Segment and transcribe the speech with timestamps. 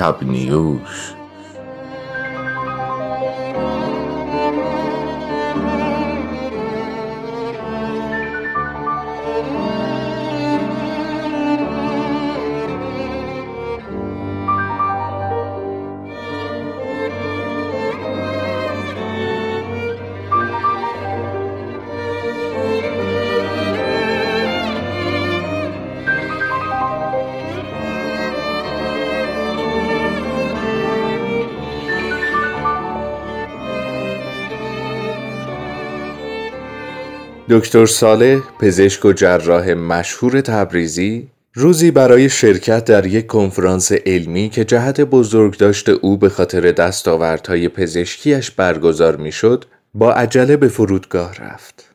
[0.00, 1.19] Chop News.
[37.52, 44.64] دکتر صالح پزشک و جراح مشهور تبریزی روزی برای شرکت در یک کنفرانس علمی که
[44.64, 49.64] جهت بزرگداشت او به خاطر دستاوردهای پزشکیش برگزار می‌شد
[49.94, 51.94] با عجله به فرودگاه رفت.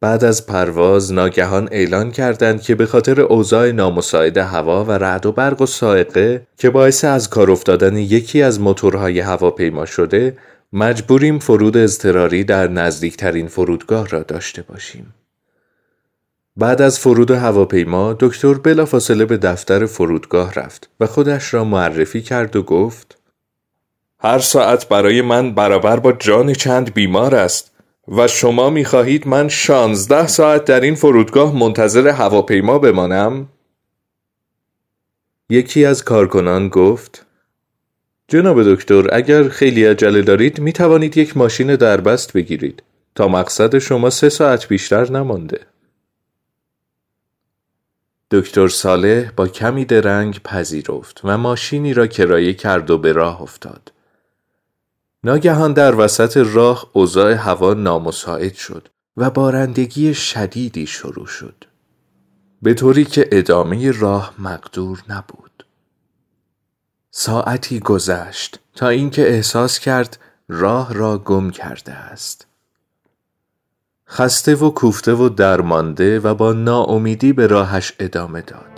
[0.00, 5.32] بعد از پرواز ناگهان اعلان کردند که به خاطر اوضاع نامساعد هوا و رعد و
[5.32, 10.36] برق و سائقه که باعث از کار افتادن یکی از موتورهای هواپیما شده
[10.76, 15.14] مجبوریم فرود اضطراری در نزدیکترین فرودگاه را داشته باشیم.
[16.56, 22.56] بعد از فرود هواپیما دکتر بلافاصله به دفتر فرودگاه رفت و خودش را معرفی کرد
[22.56, 23.18] و گفت
[24.18, 27.70] هر ساعت برای من برابر با جان چند بیمار است
[28.08, 33.48] و شما می خواهید من شانزده ساعت در این فرودگاه منتظر هواپیما بمانم؟
[35.48, 37.23] یکی از کارکنان گفت
[38.28, 42.82] جناب دکتر اگر خیلی عجله دارید می توانید یک ماشین دربست بگیرید.
[43.14, 45.60] تا مقصد شما سه ساعت بیشتر نمانده.
[48.30, 53.92] دکتر صالح با کمی درنگ پذیرفت و ماشینی را کرایه کرد و به راه افتاد.
[55.24, 61.64] ناگهان در وسط راه اوضاع هوا نامساعد شد و بارندگی شدیدی شروع شد.
[62.62, 65.43] به طوری که ادامه راه مقدور نبود.
[67.16, 72.46] ساعتی گذشت تا اینکه احساس کرد راه را گم کرده است.
[74.08, 78.73] خسته و کوفته و درمانده و با ناامیدی به راهش ادامه داد.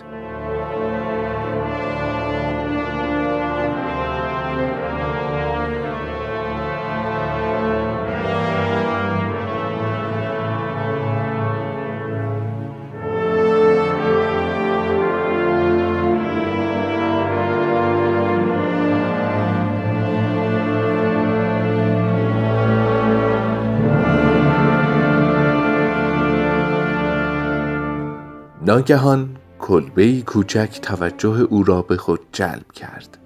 [28.77, 33.19] ناگهان کلبه کوچک توجه او را به خود جلب کرد.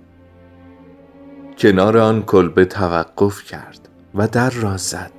[1.58, 5.12] کنار آن کلبه توقف کرد و در را زد.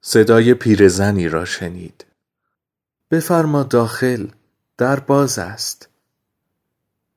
[0.00, 2.06] صدای پیرزنی را شنید.
[3.10, 4.26] بفرما داخل
[4.78, 5.88] در باز است.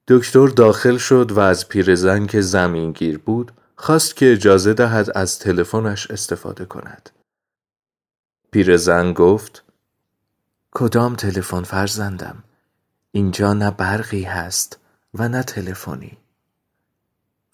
[0.07, 6.11] دکتر داخل شد و از پیرزن که زمینگیر بود خواست که اجازه دهد از تلفنش
[6.11, 7.09] استفاده کند.
[8.51, 9.66] پیرزن گفت
[10.79, 12.43] کدام تلفن فرزندم؟
[13.11, 14.79] اینجا نه برقی هست
[15.13, 16.17] و نه تلفنی.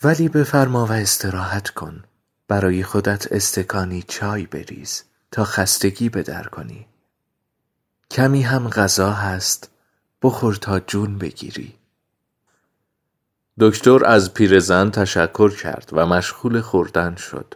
[0.04, 2.04] ولی بفرما و استراحت کن.
[2.48, 6.88] برای خودت استکانی چای بریز تا خستگی بدر کنی.
[8.12, 9.72] کمی هم غذا هست
[10.22, 11.74] بخور تا جون بگیری.
[13.60, 17.56] دکتر از پیرزن تشکر کرد و مشغول خوردن شد.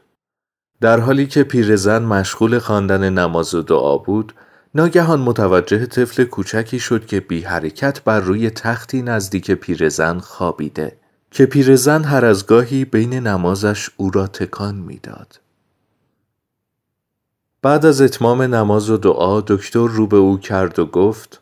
[0.82, 4.34] در حالی که پیرزن مشغول خواندن نماز و دعا بود
[4.78, 10.98] ناگهان متوجه طفل کوچکی شد که بی حرکت بر روی تختی نزدیک پیرزن خوابیده.
[11.32, 15.40] که پیرزن هر از گاهی بین نمازش او را تکان می‌داد.
[17.62, 21.42] بعد از اتمام نماز و دعا دکتر رو به او کرد و گفت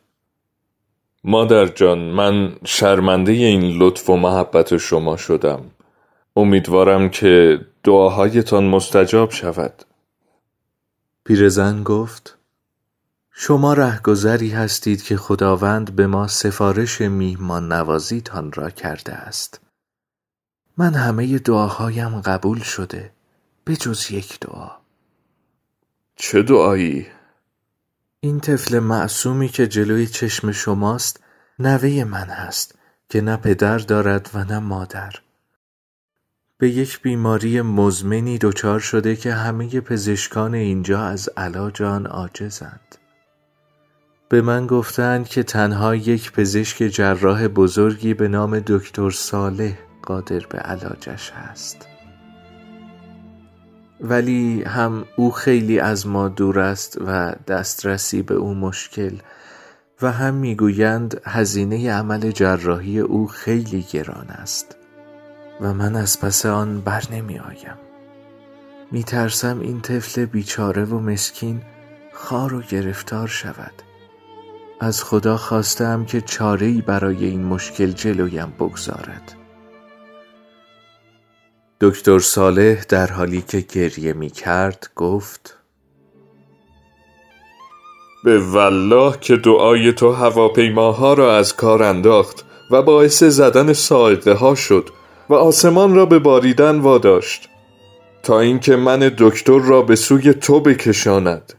[1.23, 5.61] مادر جان من شرمنده این لطف و محبت شما شدم.
[6.35, 9.73] امیدوارم که دعاهایتان مستجاب شود.
[11.25, 12.37] پیرزن گفت
[13.37, 19.59] شما رهگذری هستید که خداوند به ما سفارش میهمان نوازیتان را کرده است.
[20.77, 23.11] من همه دعاهایم قبول شده
[23.65, 24.71] به جز یک دعا.
[26.15, 27.07] چه دعایی؟
[28.19, 31.19] این طفل معصومی که جلوی چشم شماست
[31.59, 32.75] نوه من هست
[33.09, 35.13] که نه پدر دارد و نه مادر.
[36.57, 42.97] به یک بیماری مزمنی دچار شده که همه پزشکان اینجا از علاج آن عاجزند.
[44.35, 50.57] به من گفتند که تنها یک پزشک جراح بزرگی به نام دکتر صالح قادر به
[50.57, 51.87] علاجش هست
[54.01, 59.17] ولی هم او خیلی از ما دور است و دسترسی به او مشکل
[60.01, 64.77] و هم می‌گویند هزینه عمل جراحی او خیلی گران است
[65.61, 67.77] و من از پس آن بر نمی آیم
[68.91, 71.61] می ترسم این طفل بیچاره و مسکین
[72.13, 73.73] خار و گرفتار شود.
[74.79, 79.35] از خدا خواستم که چاره برای این مشکل جلویم بگذارد.
[81.81, 85.57] دکتر صالح در حالی که گریه می کرد گفت
[88.23, 94.55] به والله که دعای تو هواپیماها را از کار انداخت و باعث زدن ساعده ها
[94.55, 94.89] شد
[95.29, 97.49] و آسمان را به باریدن واداشت
[98.23, 101.53] تا اینکه من دکتر را به سوی تو بکشاند.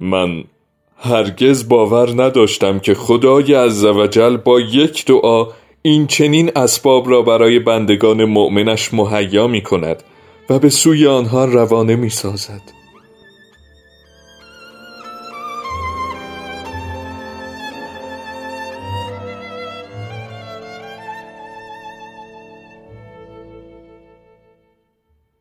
[0.00, 0.44] من
[1.06, 5.46] هرگز باور نداشتم که خدای عزوجل با یک دعا
[5.82, 10.02] این چنین اسباب را برای بندگان مؤمنش مهیا می کند
[10.50, 12.62] و به سوی آنها روانه می سازد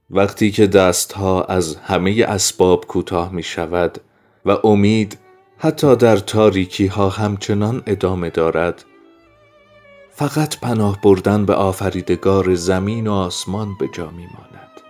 [0.10, 3.98] وقتی که دستها از همه اسباب کوتاه می شود
[4.46, 5.18] و امید
[5.58, 8.86] حتی در تاریکی ها همچنان ادامه دارد.
[10.18, 14.82] فقط پناه بردن به آفریدگار زمین و آسمان به جا می ماند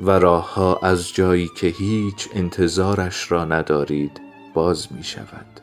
[0.00, 4.20] و راه ها از جایی که هیچ انتظارش را ندارید
[4.54, 5.60] باز می شود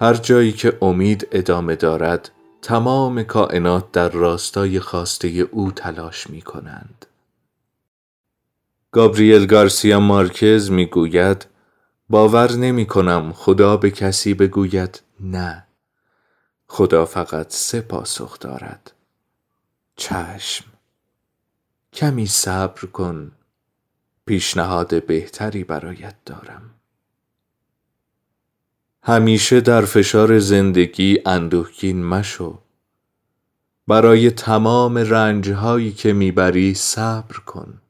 [0.00, 2.30] هر جایی که امید ادامه دارد
[2.62, 7.06] تمام کائنات در راستای خواسته او تلاش می کنند
[8.92, 11.46] گابریل گارسیا مارکز می گوید
[12.08, 15.66] باور نمی کنم خدا به کسی بگوید نه.
[16.66, 18.92] خدا فقط سه پاسخ دارد.
[19.96, 20.64] چشم.
[21.92, 23.32] کمی صبر کن.
[24.26, 26.70] پیشنهاد بهتری برایت دارم.
[29.02, 32.58] همیشه در فشار زندگی اندوهگین مشو.
[33.86, 37.80] برای تمام رنجهایی که می‌بری صبر کن.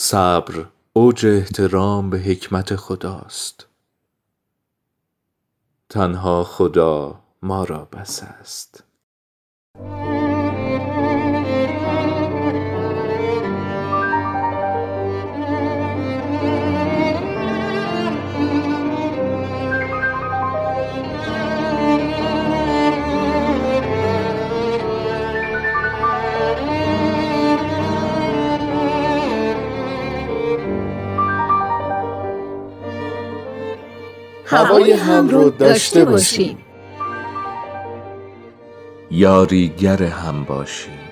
[0.00, 3.66] صبر اوج احترام به حکمت خداست.
[5.88, 8.84] تنها خدا ما را بس است.
[34.48, 36.58] هوای هم رو داشته باشیم.
[39.10, 41.07] یاریگر هم باشیم.